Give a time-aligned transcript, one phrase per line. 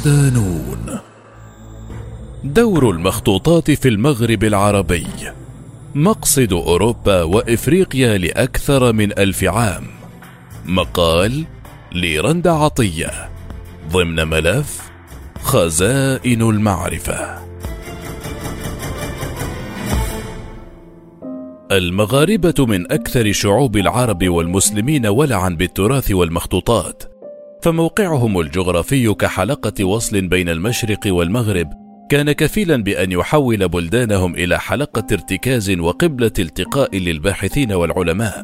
[0.00, 0.98] صدانون
[2.44, 5.06] دور المخطوطات في المغرب العربي.
[5.94, 9.86] مقصد أوروبا وإفريقيا لأكثر من ألف عام.
[10.66, 11.44] مقال
[11.92, 13.30] لرند عطية.
[13.92, 14.90] ضمن ملف
[15.42, 17.38] خزائن المعرفة.
[21.72, 27.19] المغاربة من أكثر شعوب العرب والمسلمين ولعا بالتراث والمخطوطات.
[27.62, 31.68] فموقعهم الجغرافي كحلقة وصل بين المشرق والمغرب
[32.10, 38.42] كان كفيلا بأن يحول بلدانهم إلى حلقة ارتكاز وقبلة التقاء للباحثين والعلماء.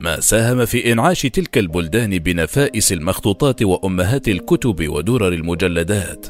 [0.00, 6.26] ما ساهم في إنعاش تلك البلدان بنفائس المخطوطات وأمهات الكتب ودرر المجلدات.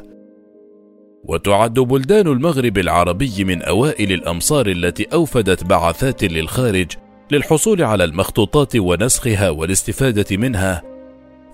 [1.24, 6.86] وتعد بلدان المغرب العربي من أوائل الأمصار التي أوفدت بعثات للخارج
[7.30, 10.95] للحصول على المخطوطات ونسخها والاستفادة منها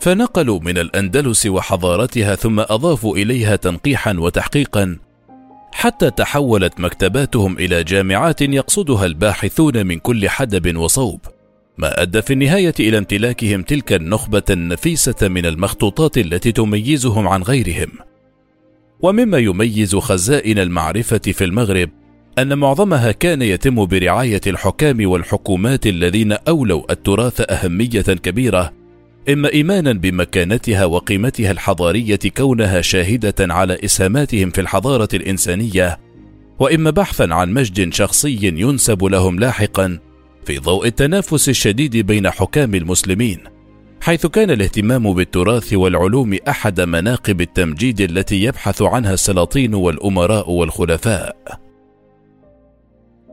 [0.03, 4.98] فنقلوا من الأندلس وحضارتها ثم أضافوا إليها تنقيحا وتحقيقا
[5.72, 11.20] حتى تحولت مكتباتهم إلى جامعات يقصدها الباحثون من كل حدب وصوب
[11.78, 17.89] ما أدى في النهاية إلى امتلاكهم تلك النخبة النفيسة من المخطوطات التي تميزهم عن غيرهم.
[19.00, 21.91] ومما يميز خزائن المعرفة في المغرب
[22.39, 28.81] أن معظمها كان يتم برعاية الحكام والحكومات الذين أولوا التراث أهمية كبيرة
[29.28, 35.98] إما إيمانا بمكانتها وقيمتها الحضارية كونها شاهدة على إسهاماتهم في الحضارة الإنسانية
[36.59, 39.98] وإما بحثا عن مجد شخصي ينسب لهم لاحقا
[40.45, 43.39] في ضوء التنافس الشديد بين حكام المسلمين
[44.01, 51.36] حيث كان الاهتمام بالتراث والعلوم أحد مناقب التمجيد التي يبحث عنها السلاطين والأمراء والخلفاء.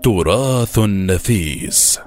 [0.04, 2.00] تراث نفيس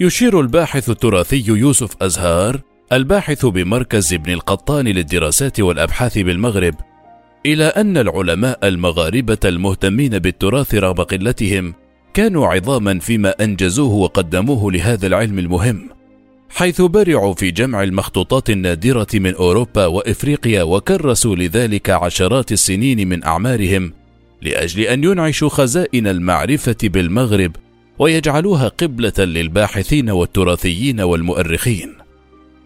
[0.00, 2.60] يشير الباحث التراثي يوسف أزهار
[2.92, 6.74] الباحث بمركز ابن القطان للدراسات والأبحاث بالمغرب
[7.46, 11.74] إلى أن العلماء المغاربة المهتمين بالتراث رغم قلتهم
[12.14, 15.88] كانوا عظاما فيما أنجزوه وقدموه لهذا العلم المهم
[16.50, 23.92] حيث برعوا في جمع المخطوطات النادرة من أوروبا وإفريقيا وكرسوا لذلك عشرات السنين من أعمارهم
[24.42, 27.56] لأجل أن ينعشوا خزائن المعرفة بالمغرب
[27.98, 32.01] ويجعلوها قبلة للباحثين والتراثيين والمؤرخين.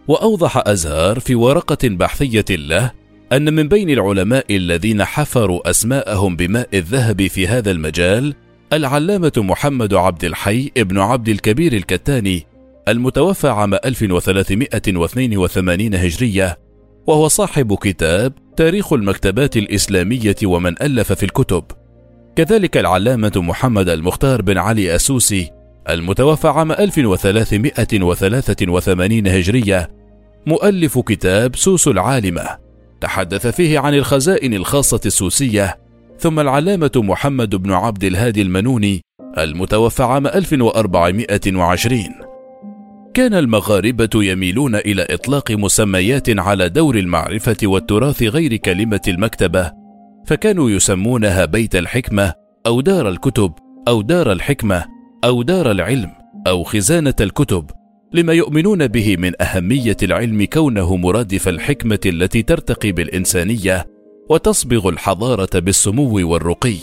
[0.08, 2.92] وأوضح أزهار في ورقة بحثية له
[3.32, 8.34] أن من بين العلماء الذين حفروا أسماءهم بماء الذهب في هذا المجال
[8.72, 12.46] العلامة محمد عبد الحي ابن عبد الكبير الكتاني
[12.88, 16.58] المتوفى عام 1382 هجرية
[17.06, 21.64] وهو صاحب كتاب تاريخ المكتبات الإسلامية ومن ألف في الكتب.
[22.36, 25.50] كذلك العلامة محمد المختار بن علي اسوسي
[25.88, 29.90] المتوفى عام 1383 هجرية
[30.46, 32.66] مؤلف كتاب سوس العالمة.
[33.00, 35.76] تحدث فيه عن الخزائن الخاصة السوسية
[36.18, 39.00] ثم العلامة محمد بن عبد الهادي المنوني
[39.38, 42.00] المتوفى عام 1420
[43.14, 49.72] كان المغاربة يميلون إلى إطلاق مسميات على دور المعرفة والتراث غير كلمة المكتبة
[50.26, 52.32] فكانوا يسمونها بيت الحكمة
[52.66, 53.52] أو دار الكتب
[53.88, 56.10] أو دار الحكمة أو دار العلم
[56.46, 57.70] أو خزانة الكتب
[58.12, 63.86] لما يؤمنون به من أهمية العلم كونه مرادف الحكمه التي ترتقي بالإنسانية
[64.28, 66.76] وتصبغ الحضارة بالسمو والرقي.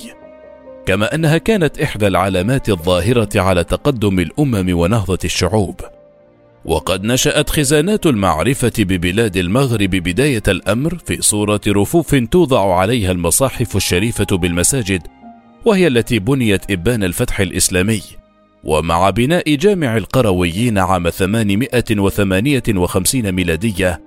[0.86, 5.82] كما أنها كانت إحدى العلامات الظاهرة على تقدم الأمم ونهضة الشعوب.
[6.66, 14.38] وقد نشأت خزانات المعرفة ببلاد المغرب بداية الأمر في صورة رفوف توضع عليها المصاحف الشريفة
[14.38, 15.02] بالمساجد
[15.66, 18.02] وهي التي بنيت إبان الفتح الإسلامي.
[18.64, 24.02] ومع بناء جامع القرويين عام 858 ميلادية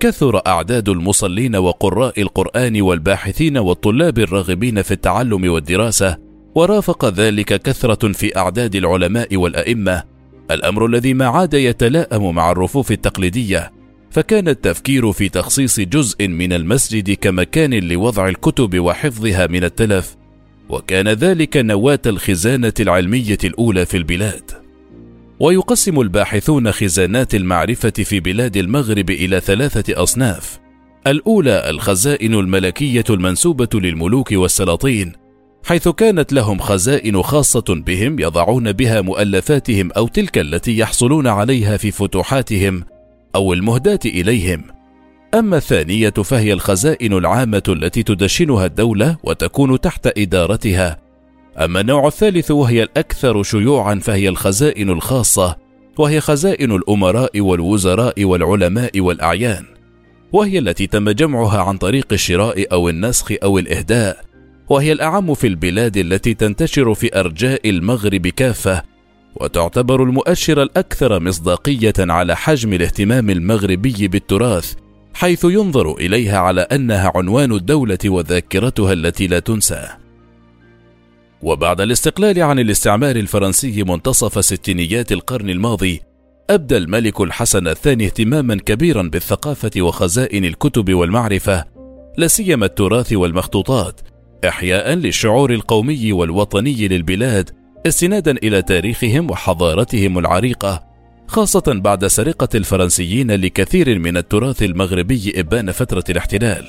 [0.00, 6.18] كثر أعداد المصلين وقراء القرآن والباحثين والطلاب الراغبين في التعلم والدراسة
[6.54, 10.02] ورافق ذلك كثرة في أعداد العلماء والأئمة.
[10.50, 13.72] الأمر الذي ما عاد يتلائم مع الرفوف التقليدية
[14.10, 20.16] فكان التفكير في تخصيص جزء من المسجد كمكان لوضع الكتب وحفظها من التلف.
[20.68, 24.50] وكان ذلك نواة الخزانة العلمية الأولى في البلاد.
[25.40, 30.58] ويقسم الباحثون خزانات المعرفة في بلاد المغرب إلى ثلاثة أصناف.
[31.06, 35.12] الأولى الخزائن الملكية المنسوبة للملوك والسلاطين
[35.64, 41.90] حيث كانت لهم خزائن خاصة بهم يضعون بها مؤلفاتهم أو تلك التي يحصلون عليها في
[41.90, 42.84] فتوحاتهم
[43.34, 44.64] أو المهداة إليهم.
[45.34, 50.98] أما الثانية فهي الخزائن العامة التي تدشنها الدولة وتكون تحت إدارتها.
[51.58, 55.56] أما النوع الثالث وهي الأكثر شيوعا فهي الخزائن الخاصة،
[55.98, 59.64] وهي خزائن الأمراء والوزراء والعلماء والأعيان.
[60.32, 64.24] وهي التي تم جمعها عن طريق الشراء أو النسخ أو الإهداء
[64.68, 68.82] وهي الأعم في البلاد التي تنتشر في أرجاء المغرب كافة
[69.36, 74.74] وتعتبر المؤشر الأكثر مصداقية على حجم الاهتمام المغربي بالتراث
[75.14, 79.88] حيث ينظر إليها على أنها عنوان الدولة وذاكرتها التي لا تنسى.
[81.42, 86.00] وبعد الاستقلال عن الاستعمار الفرنسي منتصف ستينيات القرن الماضي
[86.50, 91.64] أبدى الملك الحسن الثاني اهتماما كبيرا بالثقافة وخزائن الكتب والمعرفة
[92.16, 94.00] لا سيما التراث والمخطوطات
[94.48, 97.50] إحياء للشعور القومي والوطني للبلاد
[97.86, 100.91] استنادا إلى تاريخهم وحضارتهم العريقة
[101.32, 106.66] خاصة بعد سرقة الفرنسيين لكثير من التراث المغربي إبان فترة الاحتلال.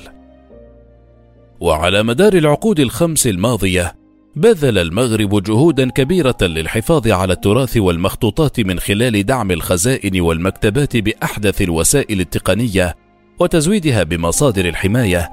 [1.60, 3.94] وعلى مدار العقود الخمس الماضية
[4.36, 12.20] بذل المغرب جهودا كبيرة للحفاظ على التراث والمخطوطات من خلال دعم الخزائن والمكتبات بأحدث الوسائل
[12.20, 12.96] التقنية
[13.38, 15.30] وتزويدها بمصادر الحماية،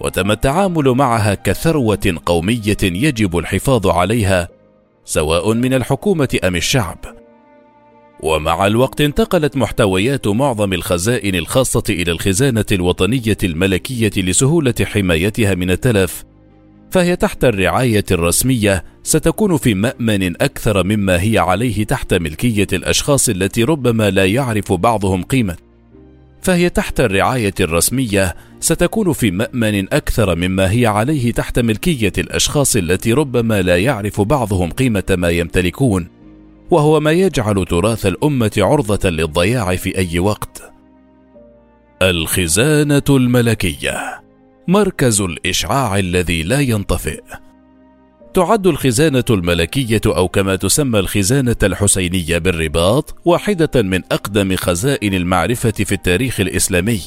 [0.00, 4.48] وتم التعامل معها كثروة قومية يجب الحفاظ عليها
[5.04, 7.19] سواء من الحكومة أم الشعب.
[8.22, 16.24] ومع الوقت انتقلت محتويات معظم الخزائن الخاصة إلى الخزانة الوطنية الملكية لسهولة حمايتها من التلف،
[16.90, 23.64] فهي تحت الرعاية الرسمية ستكون في مأمن أكثر مما هي عليه تحت ملكية الأشخاص التي
[23.64, 25.56] ربما لا يعرف بعضهم قيمة.
[26.42, 33.12] فهي تحت الرعاية الرسمية ستكون في مأمن أكثر مما هي عليه تحت ملكية الأشخاص التي
[33.12, 36.08] ربما لا يعرف بعضهم قيمة ما يمتلكون،
[36.70, 40.72] وهو ما يجعل تراث الأمة عرضة للضياع في أي وقت.
[42.02, 44.20] الخزانة الملكية
[44.68, 47.22] مركز الإشعاع الذي لا ينطفئ.
[48.34, 55.92] تعد الخزانة الملكية أو كما تسمى الخزانة الحسينية بالرباط واحدة من أقدم خزائن المعرفة في
[55.92, 57.00] التاريخ الإسلامي.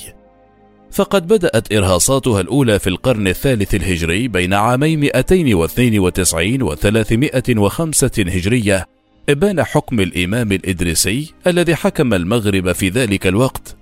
[0.91, 8.92] فقد بدأت إرهاصاتها الأولى في القرن الثالث الهجري بين عامي 292 و 305 هجرية
[9.29, 13.75] إبان حكم الإمام الإدريسي الذي حكم المغرب في ذلك الوقت.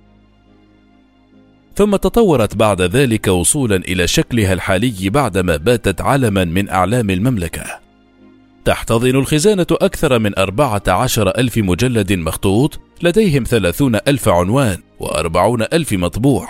[1.74, 7.64] ثم تطورت بعد ذلك وصولا إلى شكلها الحالي بعدما باتت علما من أعلام المملكة.
[8.64, 15.92] تحتضن الخزانة أكثر من أربعة عشر ألف مجلد مخطوط لديهم ثلاثون ألف عنوان وأربعون ألف
[15.92, 16.48] مطبوع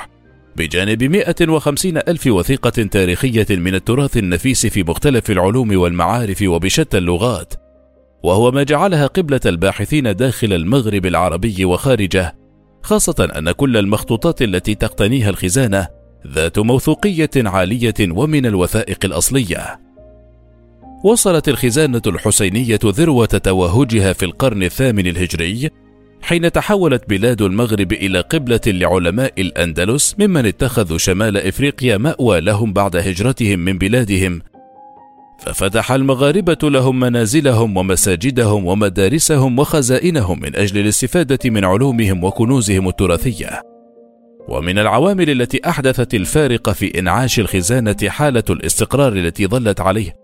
[0.57, 7.62] بجانب مئة وخمسين ألف وثيقة تاريخية من التراث النفيس في مختلف العلوم والمعارف وبشتى اللغات.
[8.23, 12.37] وهو ما جعلها قبلة الباحثين داخل المغرب العربي وخارجه
[12.83, 15.89] خاصة أن كل المخطوطات التي تقتنيها الخزانة
[16.27, 19.81] ذات موثوقية عالية ومن الوثائق الأصلية.
[21.05, 25.71] وصلت الخزانة الحسينية ذروة توهجها في القرن الثامن الهجري
[26.23, 32.97] حين تحولت بلاد المغرب إلى قبلة لعلماء الأندلس ممن اتخذوا شمال إفريقيا مأوى لهم بعد
[32.97, 34.43] هجرتهم من بلادهم
[35.47, 43.63] ففتح المغاربة لهم منازلهم ومساجدهم ومدارسهم وخزائنهم من أجل الاستفادة من علومهم وكنوزهم التراثية.
[44.49, 50.15] ومن العوامل التي أحدثت الفارق في إنعاش الخزانة حالة الاستقرار التي ظلت عليه.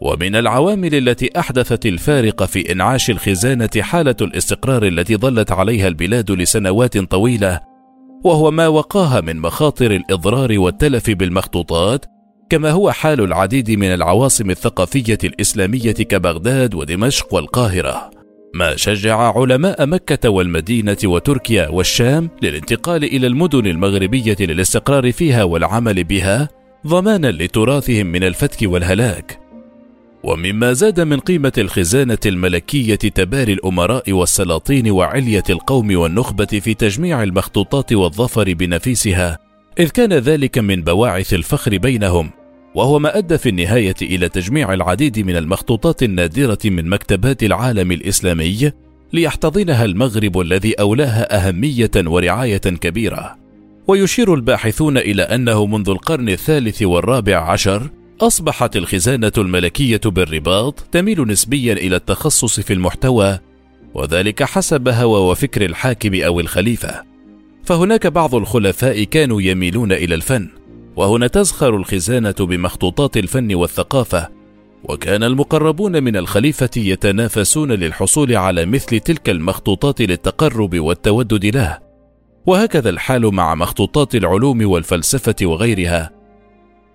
[0.00, 6.98] ومن العوامل التي أحدثت الفارق في إنعاش الخزانة حالة الاستقرار التي ظلت عليها البلاد لسنوات
[6.98, 7.60] طويلة،
[8.24, 12.04] وهو ما وقاها من مخاطر الإضرار والتلف بالمخطوطات
[12.50, 18.10] كما هو حال العديد من العواصم الثقافية الإسلامية كبغداد ودمشق والقاهرة
[18.54, 26.48] ما شجع علماء مكة والمدينة وتركيا والشام للانتقال إلى المدن المغربية للاستقرار فيها والعمل بها
[26.86, 29.40] ضمانا لتراثهم من الفتك والهلاك.
[30.24, 37.92] ومما زاد من قيمة الخزانة الملكية تباري الأمراء والسلاطين وعلية القوم والنخبة في تجميع المخطوطات
[37.92, 39.45] والظفر بنفيسها
[39.78, 42.30] إذ كان ذلك من بواعث الفخر بينهم
[42.74, 48.72] وهو ما أدى في النهاية إلى تجميع العديد من المخطوطات النادرة من مكتبات العالم الإسلامي
[49.12, 53.36] ليحتضنها المغرب الذي أولاها أهمية ورعاية كبيرة.
[53.86, 57.90] ويشير الباحثون إلى أنه منذ القرن الثالث والرابع عشر
[58.20, 63.38] أصبحت الخزانة الملكية بالرباط تميل نسبيا إلى التخصص في المحتوى
[63.94, 67.15] وذلك حسب هوى وفكر الحاكم أو الخليفة.
[67.66, 70.48] فهناك بعض الخلفاء كانوا يميلون إلى الفن
[70.96, 74.28] وهنا تزخر الخزانة بمخطوطات الفن والثقافة
[74.84, 81.78] وكان المقربون من الخليفة يتنافسون للحصول على مثل تلك المخطوطات للتقرب والتودد له.
[82.46, 86.10] وهكذا الحال مع مخطوطات العلوم والفلسفة وغيرها.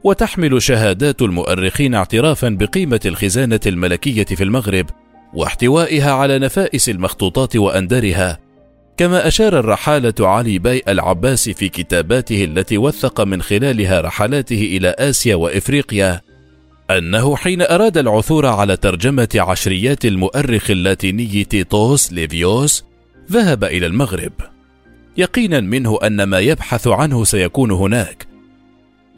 [0.04, 4.86] وتحمل شهادات المؤرخين اعترافا بقيمة الخزانة الملكية في المغرب
[5.34, 8.51] واحتوائها على نفائس المخطوطات واندرها
[8.98, 15.36] كما أشار الرحالة علي باي العباس في كتاباته التي وثق من خلالها رحلاته إلى آسيا
[15.36, 16.22] وإفريقيا
[16.92, 22.84] أنه حين أراد العثور على ترجمة عشريات المؤرخ اللاتيني تيتوس ليفيوس
[23.32, 24.34] ذهب إلى المغرب.
[25.18, 28.28] يقينا منه أن ما يبحث عنه سيكون هناك.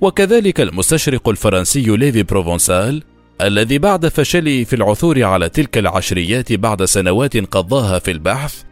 [0.01, 3.03] وكذلك المستشرق الفرنسي ليفي بروفونسال
[3.41, 8.63] الذي بعد فشله في العثور على تلك العشريات بعد سنوات قضاها في البحث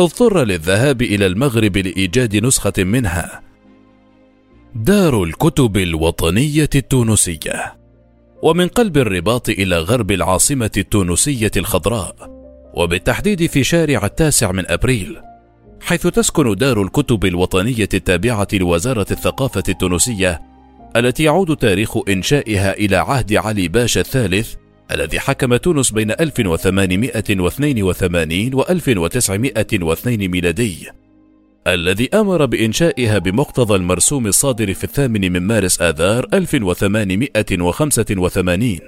[0.00, 3.40] اضطر للذهاب إلى المغرب لإيجاد نسخة منها.
[4.74, 7.76] دار الكتب الوطنية التونسية.
[8.42, 12.36] ومن قلب الرباط إلى غرب العاصمة التونسية الخضراء.
[12.74, 15.16] وبالتحديد في شارع التاسع من أبريل
[15.80, 20.42] حيث تسكن دار الكتب الوطنية التابعة لوزارة الثقافة التونسية
[20.96, 24.54] التي يعود تاريخ إنشائها إلى عهد علي باشا الثالث
[24.90, 30.90] الذي حكم تونس بين 1882 و 1902 ميلادي
[31.66, 38.78] الذي أمر بإنشائها بمقتضى المرسوم الصادر في الثامن من مارس آذار 1885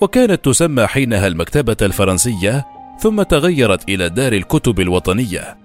[0.00, 2.66] وكانت تسمى حينها المكتبة الفرنسية
[3.00, 5.56] ثم تغيرت إلى دار الكتب الوطنية.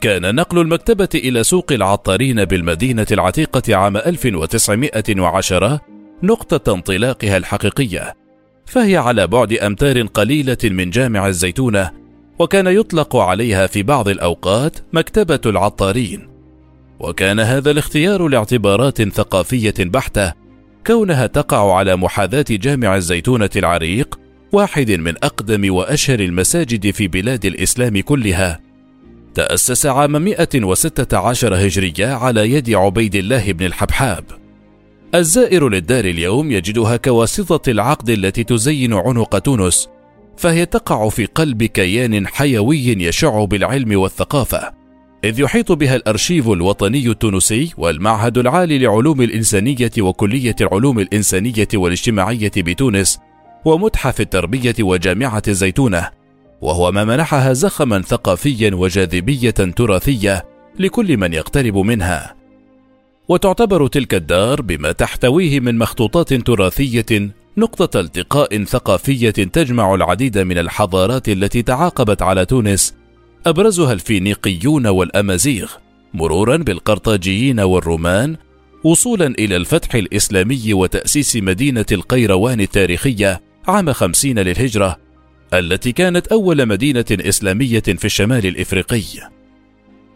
[0.00, 5.80] كان نقل المكتبة إلى سوق العطارين بالمدينة العتيقة عام 1910
[6.22, 8.14] نقطة انطلاقها الحقيقية.
[8.68, 11.90] فهي على بعد أمتار قليلة من جامع الزيتونة
[12.38, 16.28] وكان يطلق عليها في بعض الأوقات مكتبة العطارين.
[17.00, 20.32] وكان هذا الاختيار لاعتبارات ثقافية بحتة
[20.86, 24.18] كونها تقع على محاذاة جامع الزيتونة العريق
[24.52, 28.60] واحد من أقدم وأشهر المساجد في بلاد الإسلام كلها.
[29.34, 34.24] تأسس عام 116 هجرية على يد عبيد الله بن الحبحاب.
[35.14, 39.88] الزائر للدار اليوم يجدها كواسطة العقد التي تزين عنق تونس
[40.36, 44.72] فهي تقع في قلب كيان حيوي يشع بالعلم والثقافة
[45.24, 53.18] إذ يحيط بها الأرشيف الوطني التونسي والمعهد العالي لعلوم الإنسانية وكلية العلوم الإنسانية والاجتماعية بتونس
[53.64, 56.08] ومتحف التربية وجامعة الزيتونة
[56.60, 60.44] وهو ما منحها زخما ثقافيا وجاذبية تراثية
[60.78, 62.37] لكل من يقترب منها.
[63.28, 71.28] وتعتبر تلك الدار بما تحتويه من مخطوطات تراثية نقطة التقاء ثقافية تجمع العديد من الحضارات
[71.28, 72.94] التي تعاقبت على تونس
[73.46, 75.72] أبرزها الفينيقيون والأمازيغ
[76.14, 78.36] مرورا بالقرطاجيين والرومان
[78.84, 84.96] وصولا إلى الفتح الإسلامي وتأسيس مدينة القيروان التاريخية عام خمسين للهجرة
[85.54, 89.37] التي كانت أول مدينة إسلامية في الشمال الإفريقي.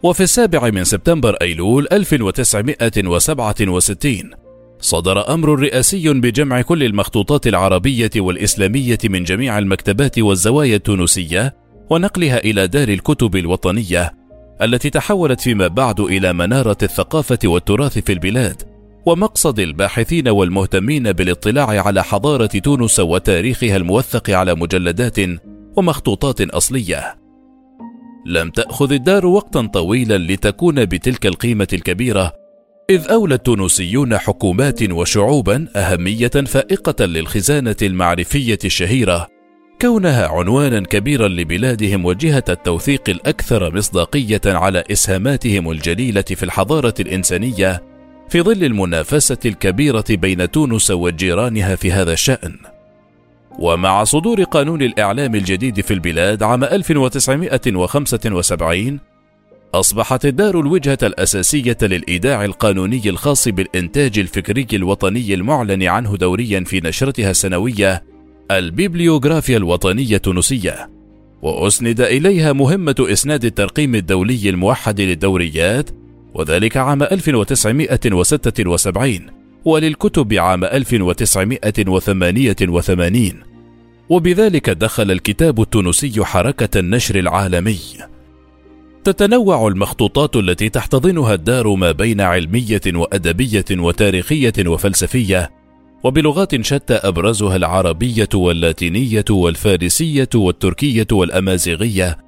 [0.03, 4.31] وفي السابع من سبتمبر أيلول 1967
[4.79, 11.55] صدر أمر رئاسي بجمع كل المخطوطات العربية والإسلامية من جميع المكتبات والزوايا التونسية
[11.89, 14.13] ونقلها إلى دار الكتب الوطنية
[14.61, 18.61] التي تحولت فيما بعد إلى منارة الثقافة والتراث في البلاد
[19.05, 25.17] ومقصد الباحثين والمهتمين بالاطلاع على حضارة تونس وتاريخها الموثق على مجلدات
[25.75, 27.22] ومخطوطات أصلية.
[28.25, 32.33] لم تأخذ الدار وقتا طويلا لتكون بتلك القيمة الكبيرة،
[32.89, 39.27] إذ أولى التونسيون حكومات وشعوبا أهمية فائقة للخزانة المعرفية الشهيرة،
[39.81, 47.83] كونها عنوانا كبيرا لبلادهم وجهة التوثيق الأكثر مصداقية على إسهاماتهم الجليلة في الحضارة الإنسانية
[48.29, 52.72] في ظل المنافسة الكبيرة بين تونس وجيرانها في هذا الشأن.
[53.59, 58.99] ومع صدور قانون الإعلام الجديد في البلاد عام 1975
[59.73, 67.31] أصبحت الدار الوجهة الأساسية للإيداع القانوني الخاص بالإنتاج الفكري الوطني المعلن عنه دوريا في نشرتها
[67.31, 68.03] السنوية
[68.51, 70.89] البيبليوغرافيا الوطنية التونسية.
[71.41, 75.89] وأسند إليها مهمة إسناد الترقيم الدولي الموحد للدوريات
[76.33, 83.31] وذلك عام 1976 وللكتب عام 1988
[84.09, 87.79] وبذلك دخل الكتاب التونسي حركة النشر العالمي.
[89.03, 95.51] تتنوع المخطوطات التي تحتضنها الدار ما بين علمية وأدبية وتاريخية وفلسفية
[96.03, 102.22] وبلغات شتى أبرزها العربية واللاتينية والفارسية والتركية والأمازيغية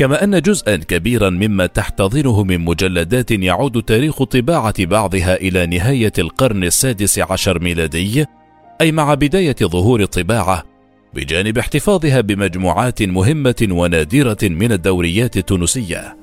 [0.00, 6.64] كما أن جزءا كبيرا مما تحتضنه من مجلدات يعود تاريخ طباعة بعضها إلى نهاية القرن
[6.64, 8.26] السادس عشر ميلادي
[8.80, 10.64] أي مع بداية ظهور الطباعة
[11.14, 16.16] بجانب احتفاظها بمجموعات مهمة ونادرة من الدوريات التونسية.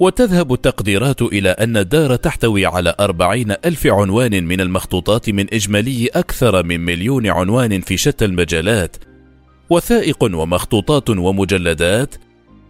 [0.00, 6.62] وتذهب التقديرات إلى أن الدار تحتوي على أربعين ألف عنوان من المخطوطات من إجمالي أكثر
[6.62, 8.96] من مليون عنوان في شتى المجالات
[9.70, 12.14] وثائق ومخطوطات ومجلدات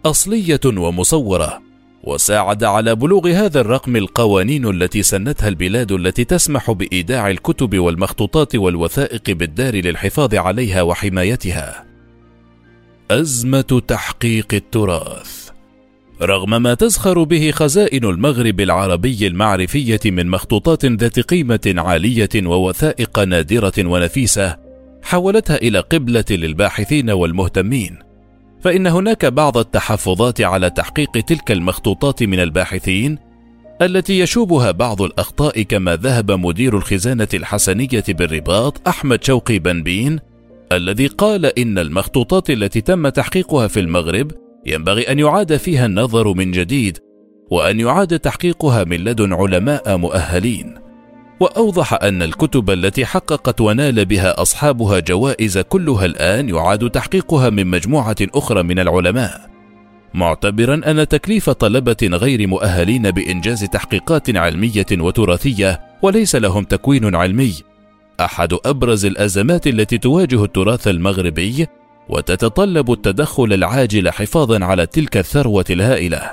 [0.05, 1.61] أصلية ومصورة
[2.03, 9.31] وساعد على بلوغ هذا الرقم القوانين التي سنتها البلاد التي تسمح بإيداع الكتب والمخطوطات والوثائق
[9.31, 11.85] بالدار للحفاظ عليها وحمايتها.
[13.11, 15.49] أزمة تحقيق التراث.
[16.21, 23.73] رغم ما تزخر به خزائن المغرب العربي المعرفية من مخطوطات ذات قيمة عالية ووثائق نادرة
[23.79, 24.57] ونفيسة
[25.03, 28.04] حولتها إلى قبلة للباحثين والمهتمين.
[28.65, 33.17] فإن هناك بعض التحفظات على تحقيق تلك المخطوطات من الباحثين
[33.81, 40.19] التي يشوبها بعض الأخطاء كما ذهب مدير الخزانة الحسنية بالرباط أحمد شوقي بنبين
[40.71, 44.31] الذي قال إن المخطوطات التي تم تحقيقها في المغرب
[44.65, 46.97] ينبغي أن يعاد فيها النظر من جديد
[47.51, 50.84] وأن يعاد تحقيقها من لدن علماء مؤهلين.
[51.39, 58.15] وأوضح أن الكتب التي حققت ونال بها أصحابها جوائز كلها الآن يعاد تحقيقها من مجموعة
[58.21, 59.55] أخرى من العلماء
[60.15, 67.53] معتبرا أن تكليف طلبة غير مؤهلين بإنجاز تحقيقات علمية وتراثية وليس لهم تكوين علمي.
[68.19, 71.67] أحد أبرز الأزمات التي تواجه التراث المغربي
[72.09, 76.31] وتتطلب التدخل العاجل حفاظا على تلك الثروة الهائلة.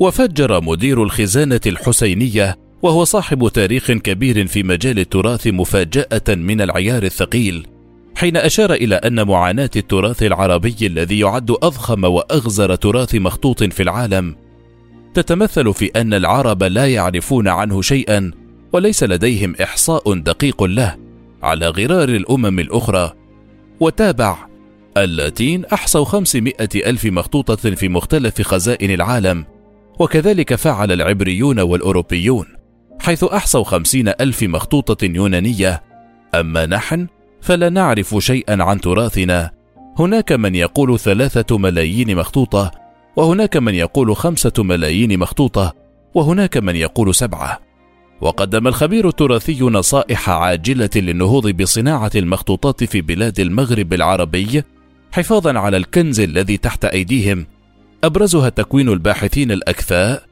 [0.00, 7.66] وفجر مدير الخزانة الحسينية وهو صاحب تاريخ كبير في مجال التراث مفاجأة من العيار الثقيل
[8.16, 14.36] حين أشار إلى أن معاناة التراث العربي الذي يعد أضخم وأغزر تراث مخطوط في العالم
[15.14, 18.30] تتمثل في أن العرب لا يعرفون عنه شيئا
[18.72, 20.96] وليس لديهم إحصاء دقيق له
[21.42, 23.12] على غرار الأمم الأخرى.
[23.80, 24.36] وتابع
[24.96, 29.44] اللاتين أحصوا خمسمائة ألف مخطوطة في مختلف خزائن العالم
[29.98, 32.61] وكذلك فعل العبريون والأوروبيون.
[33.00, 35.82] حيث أحصوا خمسين ألف مخطوطة يونانية.
[36.34, 37.06] أما نحن
[37.40, 39.50] فلا نعرف شيئا عن تراثنا.
[39.98, 42.70] هناك من يقول ثلاثة ملايين مخطوطة
[43.16, 45.74] وهناك من يقول خمسة ملايين مخطوطة
[46.14, 47.60] وهناك من يقول سبعة.
[48.20, 54.62] وقدم الخبير التراثي نصائح عاجلة للنهوض بصناعة المخطوطات في بلاد المغرب العربي
[55.12, 57.46] حفاظا على الكنز الذي تحت أيديهم.
[58.04, 60.22] أبرزها تكوين الباحثين الأكفاء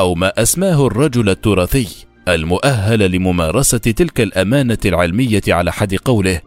[0.00, 2.07] أو ما أسماه الرجل التراثي.
[2.28, 6.40] المؤهل لممارسة تلك الأمانة العلمية على حد قوله.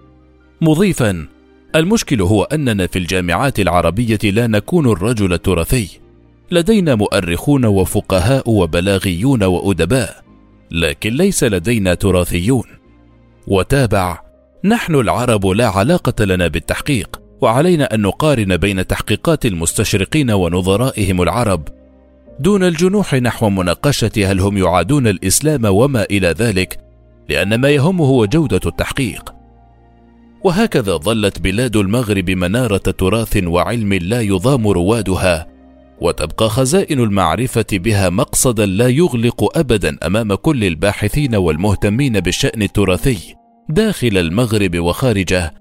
[0.62, 1.28] مضيفا
[1.76, 5.88] المشكل هو أننا في الجامعات العربية لا نكون الرجل التراثي.
[6.52, 10.24] لدينا مؤرخون وفقهاء وبلاغيون وأدباء
[10.72, 12.64] لكن ليس لدينا تراثيون.
[13.48, 14.22] وتابع
[14.64, 21.81] نحن العرب لا علاقة لنا بالتحقيق وعلينا أن نقارن بين تحقيقات المستشرقين ونظرائهم العرب.
[22.42, 26.80] دون الجنوح نحو مناقشة هل هم يعادون الإسلام وما إلى ذلك
[27.30, 29.34] لأن ما يهمه هو جودة التحقيق.
[30.44, 35.48] وهكذا ظلت بلاد المغرب منارة تراث وعلم لا يضام روادها
[36.02, 43.36] وتبقى خزائن المعرفة بها مقصدا لا يغلق أبدا أمام كل الباحثين والمهتمين بالشأن التراثي
[43.70, 45.54] داخل المغرب وخارجه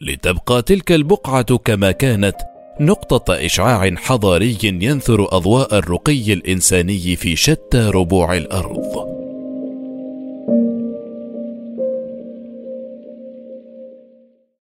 [0.00, 2.36] لتبقى تلك البقعة كما كانت
[2.80, 9.23] نقطة إشعاع حضاري ينثر أضواء الرقي الإنساني في شتى ربوع الأرض.